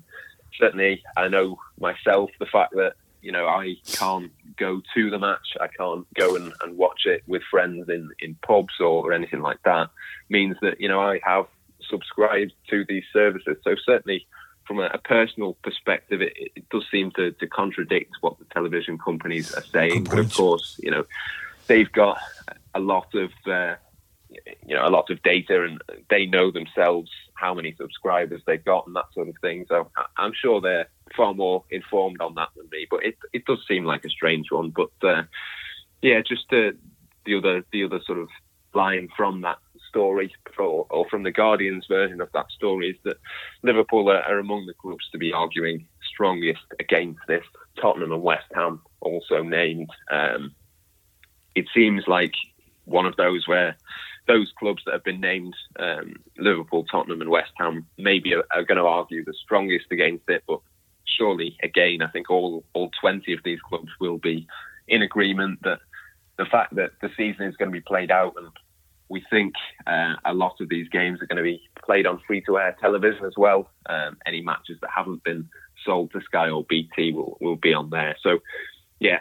certainly 0.59 1.03
I 1.17 1.29
know 1.29 1.59
myself 1.81 2.31
the 2.39 2.47
fact 2.47 2.75
that 2.75 2.95
you 3.25 3.33
know 3.33 3.47
I 3.47 3.77
can't 3.87 4.31
go 4.57 4.83
to 4.95 5.11
the 5.11 5.19
match, 5.19 5.57
I 5.61 5.69
can't 5.69 6.07
go 6.15 6.37
and, 6.37 6.53
and 6.63 6.77
watch 6.77 7.07
it 7.07 7.23
with 7.27 7.43
friends 7.51 7.89
in, 7.89 8.11
in 8.21 8.35
pubs 8.37 8.75
or, 8.81 9.07
or 9.07 9.13
anything 9.13 9.41
like 9.41 9.63
that, 9.65 9.89
means 10.29 10.57
that 10.61 10.81
you 10.81 10.89
know 10.89 11.01
I 11.01 11.21
have 11.25 11.47
subscribed 11.89 12.53
to 12.71 12.85
these 12.89 13.05
services. 13.13 13.57
So 13.65 13.75
certainly 13.85 14.27
from 14.67 14.81
a, 14.81 14.87
a 14.87 14.99
personal 14.99 15.55
perspective, 15.63 16.23
it, 16.23 16.33
it, 16.37 16.69
does 16.71 16.85
seem 16.91 17.11
to, 17.13 17.33
to 17.33 17.47
contradict 17.47 18.13
what 18.21 18.39
the 18.39 18.47
television 18.47 18.99
companies 18.99 19.53
are 19.55 19.63
saying. 19.63 20.05
But 20.05 20.19
of 20.19 20.33
course, 20.33 20.81
you 20.83 20.91
know, 20.91 21.05
they've 21.67 21.91
got 21.93 22.19
a 22.75 22.81
lot 22.81 23.15
of 23.15 23.31
uh, 23.47 23.77
you 24.67 24.75
know 24.75 24.87
a 24.87 24.91
lot 24.91 25.11
of 25.11 25.23
data, 25.23 25.65
and 25.65 25.81
they 26.11 26.27
know 26.27 26.51
themselves 26.51 27.11
how 27.35 27.55
many 27.55 27.75
subscribers 27.79 28.43
they've 28.47 28.65
got 28.65 28.87
and 28.87 28.97
that 28.97 29.13
sort 29.13 29.29
of 29.29 29.35
thing. 29.41 29.67
So 29.69 29.91
I'm 30.17 30.33
sure 30.35 30.61
they're 30.61 30.89
far 31.17 31.35
more 31.35 31.65
informed 31.71 32.21
on 32.21 32.35
that 32.37 32.49
than 32.57 32.69
me. 32.71 32.87
But 32.91 33.05
it 33.05 33.17
it 33.33 33.45
does 33.45 33.65
seem 33.69 33.85
like 33.85 34.05
a 34.05 34.11
strange 34.11 34.51
one. 34.51 34.71
But 34.71 35.09
uh, 35.09 35.23
yeah, 36.03 36.21
just 36.27 36.53
uh, 36.53 36.73
the 37.25 37.37
other 37.37 37.65
the 37.73 37.85
other 37.85 38.01
sort 38.07 38.19
of 38.19 38.29
line 38.75 39.09
from 39.17 39.43
that 39.43 39.59
story, 39.89 40.35
or, 40.59 40.87
or, 40.91 41.09
from 41.09 41.23
the 41.23 41.31
Guardian's 41.31 41.87
version 41.87 42.21
of 42.21 42.29
that 42.33 42.51
story, 42.51 42.91
is 42.91 42.97
that 43.05 43.17
Liverpool 43.63 44.11
are, 44.11 44.23
are 44.23 44.41
among 44.41 44.67
the 44.67 44.75
clubs 44.75 45.09
to 45.13 45.19
be 45.19 45.33
arguing 45.33 45.87
strongest 46.13 46.63
against 46.81 47.21
this. 47.29 47.45
Tottenham 47.81 48.13
and 48.13 48.23
West 48.23 48.47
Ham 48.55 48.81
also 49.01 49.43
named. 49.43 49.89
Um, 50.11 50.55
it 51.55 51.67
seems 51.73 52.05
like 52.09 52.35
one 52.85 53.07
of 53.07 53.17
those 53.17 53.47
where 53.47 53.77
those 54.27 54.53
clubs 54.59 54.83
that 54.85 54.93
have 54.93 55.05
been 55.05 55.21
named, 55.21 55.55
um, 55.79 56.17
Liverpool, 56.39 56.85
Tottenham, 56.85 57.21
and 57.21 57.31
West 57.31 57.53
Ham, 57.59 57.87
maybe 57.99 58.35
are, 58.35 58.45
are, 58.51 58.65
going 58.65 58.79
to 58.79 58.85
argue 58.85 59.25
the 59.25 59.35
strongest 59.35 59.87
against 59.91 60.25
it. 60.29 60.43
But 60.47 60.61
surely, 61.05 61.57
again, 61.63 62.03
I 62.03 62.09
think 62.09 62.31
all 62.31 62.65
all 62.73 62.91
20 63.01 63.33
of 63.33 63.41
these 63.45 63.61
clubs 63.61 63.91
will 64.01 64.19
be 64.19 64.47
in 64.89 65.03
agreement 65.03 65.61
that 65.63 65.81
the 66.39 66.47
fact 66.47 66.75
that 66.77 66.93
the 67.01 67.11
season 67.17 67.47
is 67.47 67.57
going 67.57 67.71
to 67.71 67.77
be 67.77 67.81
played 67.81 68.11
out 68.11 68.35
and 68.37 68.49
we 69.09 69.25
think 69.31 69.55
uh, 69.87 70.15
a 70.25 70.33
lot 70.33 70.61
of 70.61 70.69
these 70.69 70.89
games 70.89 71.21
are 71.21 71.27
going 71.27 71.37
to 71.37 71.43
be 71.43 71.63
played 71.85 72.07
on 72.07 72.21
free 72.27 72.41
to 72.43 72.59
air 72.59 72.77
television 72.81 73.25
as 73.27 73.35
well. 73.37 73.71
Um, 73.87 74.17
any 74.27 74.41
matches 74.41 74.79
that 74.81 74.91
haven't 74.95 75.23
been 75.23 75.49
sold 75.85 76.13
to 76.13 76.21
Sky 76.23 76.49
or 76.49 76.65
BT 76.65 77.13
will, 77.13 77.37
will 77.41 77.57
be 77.57 77.75
on 77.75 77.91
there. 77.91 78.17
So, 78.23 78.39
yeah, 79.01 79.21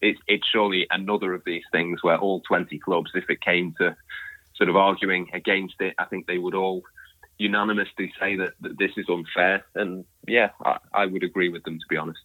it, 0.00 0.16
it's 0.28 0.46
surely 0.46 0.86
another 0.90 1.34
of 1.34 1.42
these 1.44 1.64
things 1.72 2.02
where 2.02 2.18
all 2.18 2.40
20 2.42 2.78
clubs, 2.78 3.10
if 3.14 3.28
it 3.28 3.40
came 3.40 3.74
to 3.78 3.96
sort 4.56 4.68
of 4.68 4.76
arguing 4.76 5.28
against 5.32 5.74
it, 5.80 5.94
I 5.98 6.04
think 6.04 6.26
they 6.26 6.38
would 6.38 6.54
all 6.54 6.82
unanimously 7.38 8.12
say 8.18 8.36
that, 8.36 8.52
that 8.60 8.78
this 8.78 8.92
is 8.96 9.06
unfair. 9.08 9.64
And 9.74 10.04
yeah, 10.26 10.50
I, 10.64 10.78
I 10.92 11.06
would 11.06 11.22
agree 11.22 11.48
with 11.48 11.64
them, 11.64 11.78
to 11.78 11.86
be 11.88 11.96
honest. 11.96 12.20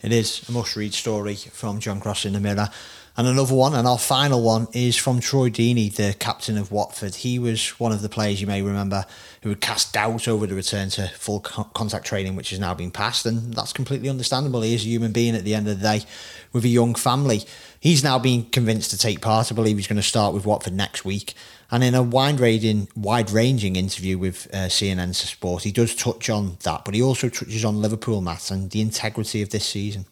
It 0.00 0.12
is 0.12 0.48
a 0.48 0.52
must 0.52 0.76
read 0.76 0.94
story 0.94 1.34
from 1.34 1.80
John 1.80 2.00
Cross 2.00 2.24
in 2.24 2.34
the 2.34 2.40
Mirror. 2.40 2.68
And 3.16 3.26
another 3.26 3.54
one, 3.54 3.74
and 3.74 3.88
our 3.88 3.98
final 3.98 4.40
one, 4.40 4.68
is 4.72 4.96
from 4.96 5.18
Troy 5.18 5.50
Deeney, 5.50 5.92
the 5.92 6.14
captain 6.20 6.56
of 6.56 6.70
Watford. 6.70 7.16
He 7.16 7.40
was 7.40 7.70
one 7.80 7.90
of 7.90 8.00
the 8.00 8.08
players 8.08 8.40
you 8.40 8.46
may 8.46 8.62
remember 8.62 9.06
who 9.42 9.48
had 9.48 9.60
cast 9.60 9.92
doubt 9.92 10.28
over 10.28 10.46
the 10.46 10.54
return 10.54 10.88
to 10.90 11.08
full 11.08 11.40
contact 11.40 12.06
training, 12.06 12.36
which 12.36 12.50
has 12.50 12.60
now 12.60 12.74
been 12.74 12.92
passed. 12.92 13.26
And 13.26 13.52
that's 13.54 13.72
completely 13.72 14.08
understandable. 14.08 14.62
He 14.62 14.76
is 14.76 14.84
a 14.84 14.88
human 14.88 15.10
being 15.10 15.34
at 15.34 15.42
the 15.42 15.56
end 15.56 15.66
of 15.66 15.80
the 15.80 15.98
day 15.98 16.04
with 16.52 16.64
a 16.64 16.68
young 16.68 16.94
family. 16.94 17.42
He's 17.80 18.04
now 18.04 18.20
been 18.20 18.44
convinced 18.44 18.92
to 18.92 18.98
take 18.98 19.20
part. 19.20 19.50
I 19.50 19.54
believe 19.56 19.78
he's 19.78 19.88
going 19.88 19.96
to 19.96 20.02
start 20.02 20.32
with 20.32 20.46
Watford 20.46 20.74
next 20.74 21.04
week. 21.04 21.34
And 21.70 21.84
in 21.84 21.94
a 21.94 22.02
wide 22.02 22.40
ranging, 22.40 22.88
wide 22.96 23.30
ranging 23.30 23.76
interview 23.76 24.16
with 24.16 24.48
uh, 24.52 24.68
CNN 24.68 25.14
Sport, 25.14 25.64
he 25.64 25.72
does 25.72 25.94
touch 25.94 26.30
on 26.30 26.56
that, 26.62 26.84
but 26.84 26.94
he 26.94 27.02
also 27.02 27.28
touches 27.28 27.64
on 27.64 27.82
Liverpool, 27.82 28.22
Matt, 28.22 28.50
and 28.50 28.70
the 28.70 28.80
integrity 28.80 29.42
of 29.42 29.50
this 29.50 29.66
season. 29.66 30.06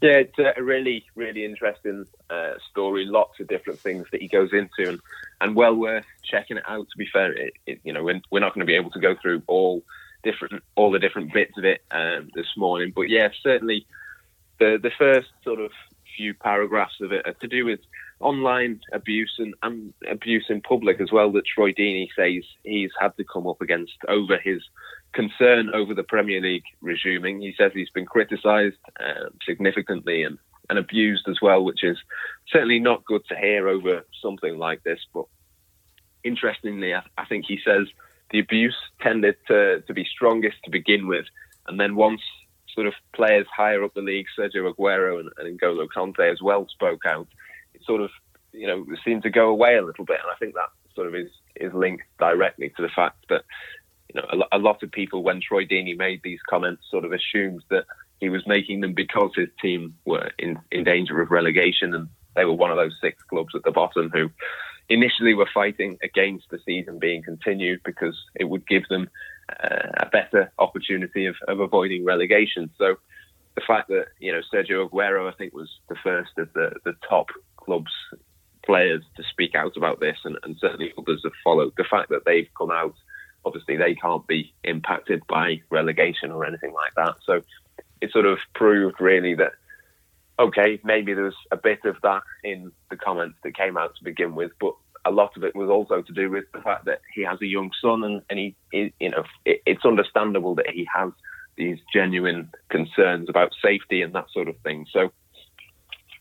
Yeah, 0.00 0.22
it's 0.24 0.36
a 0.38 0.60
really, 0.60 1.04
really 1.14 1.44
interesting 1.44 2.06
uh, 2.28 2.54
story. 2.68 3.04
Lots 3.04 3.38
of 3.38 3.46
different 3.46 3.78
things 3.78 4.08
that 4.10 4.20
he 4.20 4.26
goes 4.26 4.52
into, 4.52 4.90
and, 4.90 5.00
and 5.40 5.54
well 5.54 5.76
worth 5.76 6.04
checking 6.24 6.56
it 6.56 6.64
out. 6.66 6.88
To 6.90 6.98
be 6.98 7.06
fair, 7.12 7.32
it, 7.32 7.52
it, 7.66 7.80
you 7.84 7.92
know, 7.92 8.02
we're, 8.02 8.20
we're 8.32 8.40
not 8.40 8.52
going 8.52 8.66
to 8.66 8.70
be 8.70 8.74
able 8.74 8.90
to 8.90 8.98
go 8.98 9.14
through 9.14 9.42
all 9.46 9.84
different, 10.24 10.64
all 10.74 10.90
the 10.90 10.98
different 10.98 11.32
bits 11.32 11.56
of 11.56 11.64
it 11.64 11.82
um, 11.92 12.30
this 12.34 12.48
morning, 12.56 12.92
but 12.94 13.02
yeah, 13.02 13.28
certainly 13.44 13.86
the 14.58 14.78
the 14.82 14.90
first 14.98 15.28
sort 15.44 15.60
of 15.60 15.70
few 16.16 16.34
paragraphs 16.34 17.00
of 17.00 17.12
it 17.12 17.26
are 17.26 17.32
to 17.34 17.48
do 17.48 17.64
with 17.64 17.80
online 18.22 18.80
abuse 18.92 19.34
and, 19.38 19.54
and 19.62 19.92
abuse 20.10 20.46
in 20.48 20.60
public 20.60 21.00
as 21.00 21.12
well 21.12 21.32
that 21.32 21.44
Troy 21.46 21.72
Deeney 21.72 22.08
says 22.16 22.44
he's 22.64 22.90
had 23.00 23.16
to 23.16 23.24
come 23.24 23.46
up 23.46 23.60
against 23.60 23.94
over 24.08 24.38
his 24.38 24.62
concern 25.12 25.70
over 25.74 25.94
the 25.94 26.02
Premier 26.02 26.40
League 26.40 26.64
resuming. 26.80 27.40
He 27.40 27.54
says 27.58 27.72
he's 27.74 27.90
been 27.90 28.06
criticised 28.06 28.76
uh, 28.98 29.28
significantly 29.46 30.22
and, 30.22 30.38
and 30.70 30.78
abused 30.78 31.28
as 31.28 31.38
well, 31.42 31.64
which 31.64 31.84
is 31.84 31.98
certainly 32.48 32.78
not 32.78 33.04
good 33.04 33.22
to 33.28 33.36
hear 33.36 33.68
over 33.68 34.06
something 34.22 34.56
like 34.56 34.82
this. 34.82 35.00
But 35.12 35.26
interestingly, 36.24 36.94
I, 36.94 37.02
I 37.18 37.26
think 37.26 37.44
he 37.46 37.60
says 37.64 37.88
the 38.30 38.38
abuse 38.38 38.76
tended 39.00 39.36
to, 39.48 39.82
to 39.82 39.94
be 39.94 40.04
strongest 40.04 40.56
to 40.64 40.70
begin 40.70 41.06
with. 41.06 41.26
And 41.66 41.78
then 41.78 41.94
once 41.94 42.22
sort 42.74 42.86
of 42.86 42.94
players 43.14 43.46
higher 43.54 43.84
up 43.84 43.94
the 43.94 44.00
league, 44.00 44.26
Sergio 44.38 44.72
Aguero 44.72 45.20
and, 45.20 45.30
and 45.38 45.60
N'Golo 45.60 45.86
Kante 45.94 46.32
as 46.32 46.40
well 46.40 46.66
spoke 46.68 47.04
out, 47.06 47.28
sort 47.84 48.00
of, 48.00 48.10
you 48.52 48.66
know, 48.66 48.84
seemed 49.04 49.22
to 49.24 49.30
go 49.30 49.48
away 49.48 49.76
a 49.76 49.84
little 49.84 50.04
bit. 50.04 50.18
And 50.22 50.30
I 50.30 50.36
think 50.38 50.54
that 50.54 50.68
sort 50.94 51.06
of 51.06 51.14
is, 51.14 51.30
is 51.56 51.72
linked 51.72 52.04
directly 52.18 52.72
to 52.76 52.82
the 52.82 52.90
fact 52.94 53.24
that, 53.28 53.44
you 54.12 54.20
know, 54.20 54.44
a, 54.52 54.58
lot 54.58 54.82
of 54.82 54.92
people, 54.92 55.22
when 55.22 55.40
Troy 55.40 55.64
Deeney 55.64 55.96
made 55.96 56.20
these 56.22 56.40
comments, 56.48 56.82
sort 56.90 57.04
of 57.04 57.12
assumed 57.12 57.62
that 57.70 57.84
he 58.20 58.28
was 58.28 58.46
making 58.46 58.80
them 58.80 58.92
because 58.92 59.30
his 59.34 59.48
team 59.60 59.94
were 60.04 60.30
in, 60.38 60.58
in 60.70 60.84
danger 60.84 61.20
of 61.20 61.30
relegation 61.30 61.94
and 61.94 62.08
they 62.36 62.44
were 62.44 62.52
one 62.52 62.70
of 62.70 62.76
those 62.76 62.96
six 63.00 63.22
clubs 63.24 63.54
at 63.54 63.62
the 63.64 63.70
bottom 63.70 64.10
who 64.10 64.30
initially 64.88 65.34
were 65.34 65.48
fighting 65.52 65.98
against 66.02 66.50
the 66.50 66.58
season 66.64 66.98
being 66.98 67.22
continued 67.22 67.80
because 67.84 68.16
it 68.34 68.44
would 68.44 68.66
give 68.66 68.86
them 68.88 69.08
uh, 69.48 69.88
a 69.98 70.06
better 70.06 70.52
opportunity 70.58 71.26
of, 71.26 71.36
of 71.48 71.60
avoiding 71.60 72.04
relegation. 72.04 72.70
So 72.78 72.96
the 73.54 73.62
fact 73.66 73.88
that 73.88 74.06
you 74.18 74.32
know 74.32 74.40
Sergio 74.52 74.88
Aguero, 74.88 75.30
I 75.30 75.34
think, 75.36 75.52
was 75.52 75.68
the 75.88 75.96
first 76.02 76.30
of 76.38 76.52
the 76.52 76.74
the 76.84 76.94
top 77.08 77.28
clubs 77.56 77.92
players 78.64 79.02
to 79.16 79.22
speak 79.24 79.50
out 79.62 79.76
about 79.76 80.00
this, 80.00 80.18
and, 80.24 80.38
and 80.42 80.56
certainly 80.58 80.92
others 80.98 81.20
have 81.24 81.32
followed. 81.44 81.72
The 81.76 81.84
fact 81.84 82.10
that 82.10 82.24
they've 82.24 82.48
come 82.58 82.70
out, 82.70 82.94
obviously, 83.44 83.76
they 83.76 83.94
can't 83.94 84.26
be 84.26 84.52
impacted 84.64 85.22
by 85.28 85.62
relegation 85.70 86.30
or 86.30 86.44
anything 86.44 86.72
like 86.72 86.94
that. 86.96 87.16
So 87.24 87.42
it 88.00 88.10
sort 88.12 88.26
of 88.26 88.38
proved 88.54 89.00
really 89.00 89.34
that 89.36 89.52
okay, 90.38 90.80
maybe 90.82 91.14
there 91.14 91.24
was 91.24 91.36
a 91.50 91.56
bit 91.56 91.84
of 91.84 91.96
that 92.02 92.22
in 92.42 92.72
the 92.90 92.96
comments 92.96 93.38
that 93.44 93.56
came 93.56 93.76
out 93.76 93.94
to 93.96 94.04
begin 94.04 94.34
with, 94.34 94.50
but 94.60 94.74
a 95.04 95.10
lot 95.10 95.36
of 95.36 95.44
it 95.44 95.54
was 95.54 95.68
also 95.68 96.02
to 96.02 96.12
do 96.12 96.30
with 96.30 96.44
the 96.52 96.60
fact 96.60 96.84
that 96.86 97.00
he 97.14 97.22
has 97.22 97.40
a 97.42 97.46
young 97.46 97.70
son, 97.80 98.04
and, 98.04 98.22
and 98.30 98.38
he, 98.38 98.54
he 98.70 98.92
you 99.00 99.10
know, 99.10 99.24
it, 99.44 99.62
it's 99.66 99.84
understandable 99.84 100.54
that 100.54 100.70
he 100.70 100.86
has 100.92 101.10
these 101.56 101.78
genuine 101.92 102.50
concerns 102.70 103.28
about 103.28 103.52
safety 103.62 104.02
and 104.02 104.14
that 104.14 104.26
sort 104.32 104.48
of 104.48 104.56
thing. 104.58 104.86
So, 104.90 105.12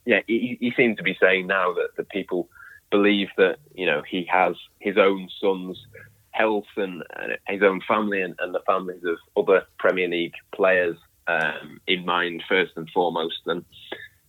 yeah, 0.06 0.22
he, 0.28 0.58
he 0.60 0.74
seems 0.76 0.98
to 0.98 1.04
be 1.04 1.18
saying 1.22 1.48
now 1.48 1.74
that 1.74 1.96
the 1.96 2.04
people 2.04 2.50
believe 2.92 3.30
that 3.38 3.58
you 3.74 3.86
know 3.86 4.04
he 4.08 4.28
has 4.32 4.56
his 4.80 4.98
own 4.98 5.30
son's 5.40 5.84
health 6.32 6.66
and, 6.78 7.04
and 7.20 7.38
his 7.48 7.64
own 7.64 7.82
family 7.88 8.22
and, 8.22 8.36
and, 8.40 8.54
the 8.54 8.62
families 8.66 9.04
of 9.04 9.18
other 9.36 9.66
Premier 9.78 10.08
League 10.08 10.34
players 10.56 10.96
um, 11.28 11.82
in 11.88 12.06
mind 12.06 12.42
first 12.48 12.72
and 12.78 12.90
foremost. 12.90 13.42
And 13.46 13.66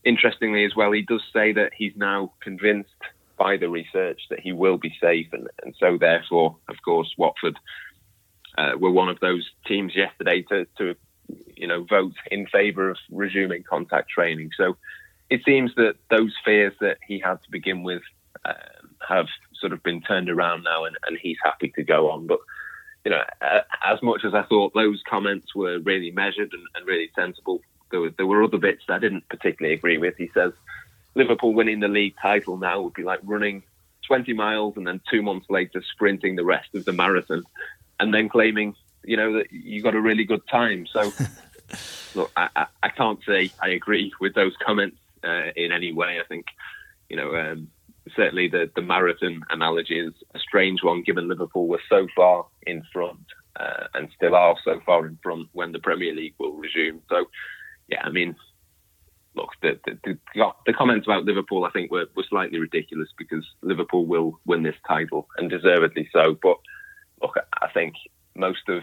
interestingly, 0.05 0.65
as 0.65 0.75
well, 0.75 0.91
he 0.91 1.03
does 1.03 1.23
say 1.33 1.53
that 1.53 1.73
he's 1.77 1.93
now 1.95 2.33
convinced 2.41 2.91
by 3.39 3.57
the 3.57 3.69
research 3.69 4.21
that 4.31 4.41
he 4.41 4.53
will 4.53 4.79
be 4.79 4.95
safe, 5.01 5.29
and, 5.33 5.49
and 5.65 5.75
so 5.79 5.97
therefore, 5.99 6.57
of 6.69 6.77
course, 6.85 7.13
Watford 7.17 7.59
uh, 8.59 8.73
were 8.79 8.91
one 8.91 9.09
of 9.09 9.21
those 9.21 9.49
teams 9.67 9.95
yesterday 9.97 10.43
to, 10.43 10.67
to 10.79 10.95
you 11.57 11.67
know 11.67 11.85
vote 11.85 12.15
in 12.31 12.47
favour 12.47 12.91
of 12.91 12.99
resuming 13.11 13.63
contact 13.63 14.11
training. 14.11 14.51
So 14.57 14.77
it 15.31 15.41
seems 15.45 15.75
that 15.77 15.95
those 16.11 16.35
fears 16.45 16.75
that 16.81 16.99
he 17.07 17.19
had 17.19 17.43
to 17.43 17.51
begin 17.51 17.83
with 17.83 18.03
um, 18.45 18.97
have 19.09 19.27
sort 19.61 19.73
of 19.73 19.83
been 19.83 20.01
turned 20.01 20.29
around 20.29 20.65
now, 20.65 20.85
and, 20.85 20.97
and 21.07 21.19
he's 21.21 21.39
happy 21.43 21.73
to 21.77 21.83
go 21.83 22.11
on. 22.11 22.27
But 22.27 22.41
you 23.05 23.11
know, 23.11 23.23
uh, 23.41 23.61
as 23.85 24.03
much 24.03 24.25
as 24.25 24.35
I 24.35 24.43
thought 24.43 24.75
those 24.75 25.03
comments 25.09 25.55
were 25.55 25.81
really 25.81 26.11
measured 26.11 26.53
and, 26.53 26.63
and 26.75 26.87
really 26.87 27.11
sensible, 27.15 27.61
there 27.91 28.01
were, 28.01 28.11
there 28.11 28.27
were 28.27 28.43
other 28.43 28.59
bits 28.59 28.83
that 28.87 28.95
I 28.95 28.99
didn't 28.99 29.29
particularly 29.29 29.75
agree 29.75 29.99
with. 29.99 30.17
He 30.17 30.31
says 30.35 30.53
Liverpool 31.15 31.53
winning 31.53 31.81
the 31.81 31.89
league 31.89 32.15
title 32.21 32.57
now 32.57 32.81
would 32.81 32.95
be 32.95 33.03
like 33.03 33.21
running 33.25 33.63
20 34.07 34.33
miles 34.33 34.77
and 34.77 34.87
then 34.87 35.01
two 35.11 35.23
months 35.23 35.47
later 35.49 35.83
sprinting 35.93 36.37
the 36.37 36.45
rest 36.45 36.75
of 36.75 36.85
the 36.85 36.93
marathon 36.93 37.43
and 38.01 38.13
then 38.13 38.29
claiming, 38.29 38.75
you 39.05 39.17
know, 39.17 39.35
that 39.35 39.53
you 39.53 39.83
got 39.83 39.95
a 39.95 40.01
really 40.01 40.25
good 40.25 40.47
time. 40.49 40.87
So, 40.87 41.13
look, 42.15 42.33
I, 42.37 42.49
I, 42.55 42.67
I, 42.83 42.89
can't 42.89 43.21
say 43.27 43.51
I 43.61 43.69
agree 43.71 44.13
with 44.21 44.35
those 44.35 44.55
comments 44.65 44.99
uh, 45.25 45.51
in 45.57 45.73
any 45.73 45.93
way. 45.93 46.19
I 46.21 46.25
think, 46.27 46.47
you 47.09 47.17
know, 47.17 47.35
um, 47.37 47.69
certainly 48.17 48.49
the, 48.49 48.71
the 48.75 48.83
marathon 48.83 49.43
analogy 49.51 49.99
is 49.99 50.13
a 50.35 50.39
strange 50.39 50.83
one 50.83 51.03
given 51.03 51.29
Liverpool 51.29 51.67
were 51.67 51.81
so 51.89 52.07
far 52.17 52.47
in 52.67 52.83
front 52.93 53.25
uh, 53.59 53.85
and 53.95 54.09
still 54.17 54.35
are 54.35 54.57
so 54.65 54.81
far 54.85 55.07
in 55.07 55.19
front 55.23 55.49
when 55.53 55.73
the 55.73 55.79
Premier 55.79 56.15
League 56.15 56.35
will 56.39 56.53
resume. 56.53 57.01
So, 57.09 57.27
yeah, 57.89 58.01
I 58.03 58.11
mean, 58.11 58.35
look, 59.35 59.51
the, 59.63 59.79
the, 59.85 60.19
the, 60.67 60.73
comments 60.73 61.07
about 61.07 61.25
Liverpool, 61.25 61.65
I 61.65 61.71
think, 61.71 61.91
were, 61.91 62.07
were 62.17 62.25
slightly 62.29 62.59
ridiculous 62.59 63.09
because 63.17 63.47
Liverpool 63.63 64.07
will 64.07 64.41
win 64.47 64.63
this 64.63 64.77
title 64.87 65.29
and 65.37 65.51
deservedly 65.51 66.09
so. 66.13 66.37
But 66.43 66.57
look, 67.21 67.37
I 67.61 67.69
think 67.73 67.95
most 68.35 68.69
of 68.69 68.83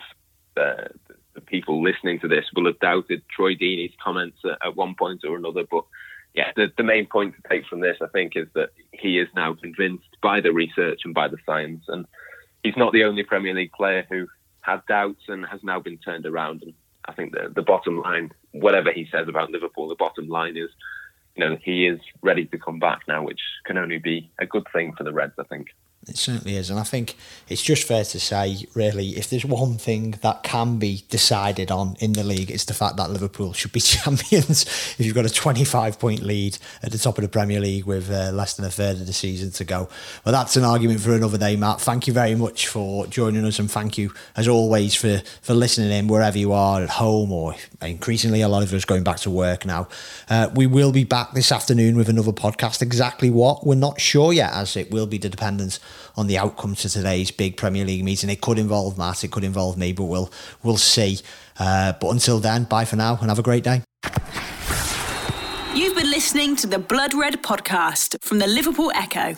uh, 0.58 0.90
the 1.34 1.42
people 1.42 1.84
listening 1.84 2.20
to 2.20 2.28
this 2.28 2.46
will 2.56 2.66
have 2.66 2.80
doubted 2.80 3.24
Troy 3.30 3.56
Deeney's 3.56 3.94
comments 4.04 4.40
at, 4.46 4.68
at 4.68 4.76
one 4.76 4.96
point 4.96 5.22
or 5.28 5.36
another. 5.36 5.64
But 5.70 5.86
yeah, 6.34 6.52
the, 6.56 6.72
the 6.78 6.84
main 6.84 7.08
point 7.08 7.36
to 7.36 7.50
take 7.50 7.66
from 7.66 7.80
this, 7.80 7.98
I 8.02 8.08
think, 8.08 8.34
is 8.36 8.48
that 8.54 8.70
he 8.92 9.20
is 9.20 9.28
now 9.36 9.54
convinced 9.54 10.08
by 10.22 10.42
the 10.42 10.54
research 10.54 11.02
and 11.06 11.14
by 11.14 11.28
the 11.28 11.38
science. 11.46 11.86
And 11.88 12.06
he's 12.64 12.78
not 12.78 12.94
the 12.94 13.04
only 13.04 13.24
Premier 13.24 13.54
League 13.54 13.72
player 13.74 14.06
who 14.10 14.28
had 14.62 14.86
doubts 14.88 15.24
and 15.28 15.46
has 15.46 15.62
now 15.64 15.80
been 15.80 15.98
turned 15.98 16.26
around. 16.26 16.64
And 16.64 16.74
I 17.06 17.14
think 17.14 17.34
the, 17.34 17.52
the 17.54 17.64
bottom 17.64 18.02
line, 18.02 18.32
whatever 18.52 18.92
he 18.92 19.08
says 19.12 19.28
about 19.28 19.52
Liverpool, 19.52 19.88
the 19.88 19.96
bottom 19.96 20.28
line 20.28 20.56
is, 20.56 20.70
you 21.36 21.46
know, 21.46 21.58
he 21.64 21.88
is 21.88 22.00
ready 22.22 22.46
to 22.46 22.58
come 22.58 22.80
back 22.80 23.02
now, 23.08 23.24
which 23.24 23.42
can 23.66 23.78
only 23.78 23.98
be 23.98 24.32
a 24.40 24.46
good 24.46 24.68
thing 24.74 24.94
for 24.98 25.04
the 25.04 25.14
Reds, 25.14 25.34
I 25.40 25.44
think. 25.44 25.68
It 26.10 26.18
certainly 26.18 26.56
is. 26.56 26.70
And 26.70 26.80
I 26.80 26.84
think 26.84 27.16
it's 27.48 27.62
just 27.62 27.88
fair 27.88 28.04
to 28.04 28.20
say, 28.20 28.66
really, 28.74 29.10
if 29.10 29.30
there's 29.30 29.46
one 29.46 29.76
thing 29.76 30.16
that 30.22 30.44
can 30.44 30.80
be 30.80 31.04
decided 31.10 31.72
on 31.72 31.96
in 32.00 32.14
the 32.14 32.24
league, 32.24 32.50
it's 32.50 32.66
the 32.66 32.74
fact 32.74 32.98
that 32.98 33.12
Liverpool 33.12 33.54
should 33.54 33.72
be 33.72 33.80
champions. 33.80 34.64
if 34.64 35.00
you've 35.00 35.16
got 35.16 35.26
a 35.26 35.30
25 35.30 36.00
point 36.00 36.22
lead 36.22 36.58
at 36.82 36.92
the 36.92 36.98
top 36.98 37.18
of 37.18 37.22
the 37.22 37.30
Premier 37.30 37.60
League 37.60 37.86
with 37.86 38.10
uh, 38.10 38.32
less 38.32 38.56
than 38.56 38.66
a 38.66 38.72
third 38.72 38.98
of 38.98 39.06
the 39.06 39.14
season 39.14 39.52
to 39.52 39.64
go. 39.64 39.88
Well, 40.26 40.34
that's 40.34 40.58
an 40.58 40.64
argument 40.64 41.00
for 41.00 41.14
another 41.14 41.38
day, 41.38 41.56
Matt. 41.56 41.80
Thank 41.80 42.08
you 42.08 42.14
very 42.14 42.36
much 42.36 42.68
for 42.68 43.06
joining 43.08 43.46
us. 43.46 43.60
And 43.60 43.70
thank 43.70 43.98
you, 43.98 44.14
as 44.36 44.48
always, 44.48 44.96
for, 44.96 45.22
for 45.42 45.54
listening 45.54 45.92
in 45.92 46.08
wherever 46.08 46.38
you 46.38 46.54
are 46.54 46.82
at 46.82 46.90
home 46.90 47.32
or 47.32 47.56
increasingly 47.82 48.42
a 48.42 48.50
lot 48.50 48.64
of 48.64 48.74
us 48.74 48.86
going 48.86 49.04
back 49.04 49.18
to 49.18 49.30
work 49.30 49.66
now. 49.66 49.88
Uh, 50.30 50.50
we 50.56 50.66
will 50.66 50.92
be 50.92 51.04
back 51.04 51.34
this 51.34 51.52
afternoon 51.52 51.96
with 51.96 52.10
another 52.10 52.32
podcast. 52.32 52.82
Exactly 52.82 53.30
what? 53.30 53.66
We're 53.66 53.76
not 53.76 54.02
sure 54.02 54.34
yet, 54.34 54.54
as 54.54 54.76
it 54.76 54.92
will 54.92 55.08
be 55.08 55.18
the 55.18 55.30
dependence 55.30 55.80
on 56.16 56.28
the 56.28 56.38
outcome 56.38 56.76
to 56.76 56.90
today's 56.90 57.32
big 57.32 57.58
Premier 57.58 57.86
League 57.86 58.04
meeting. 58.04 58.30
It 58.30 58.42
could 58.42 58.60
involve 58.60 58.98
Matt, 58.98 59.24
it 59.24 59.32
could 59.32 59.44
involve 59.44 59.78
me, 59.78 59.94
but 59.94 60.06
we'll 60.06 60.32
we'll 60.64 60.78
see. 60.78 61.20
Uh, 61.58 61.94
but 62.00 62.10
until 62.12 62.40
then, 62.40 62.64
bye 62.64 62.86
for 62.86 62.96
now 62.96 63.18
and 63.20 63.30
have 63.30 63.40
a 63.40 63.44
great 63.44 63.64
day. 63.64 63.84
You've 65.76 65.96
been 65.96 66.10
listening 66.10 66.56
to 66.58 66.68
the 66.68 66.80
Blood 66.80 67.14
Red 67.14 67.42
podcast 67.44 68.16
from 68.22 68.40
the 68.40 68.48
Liverpool 68.48 68.92
Echo. 68.96 69.36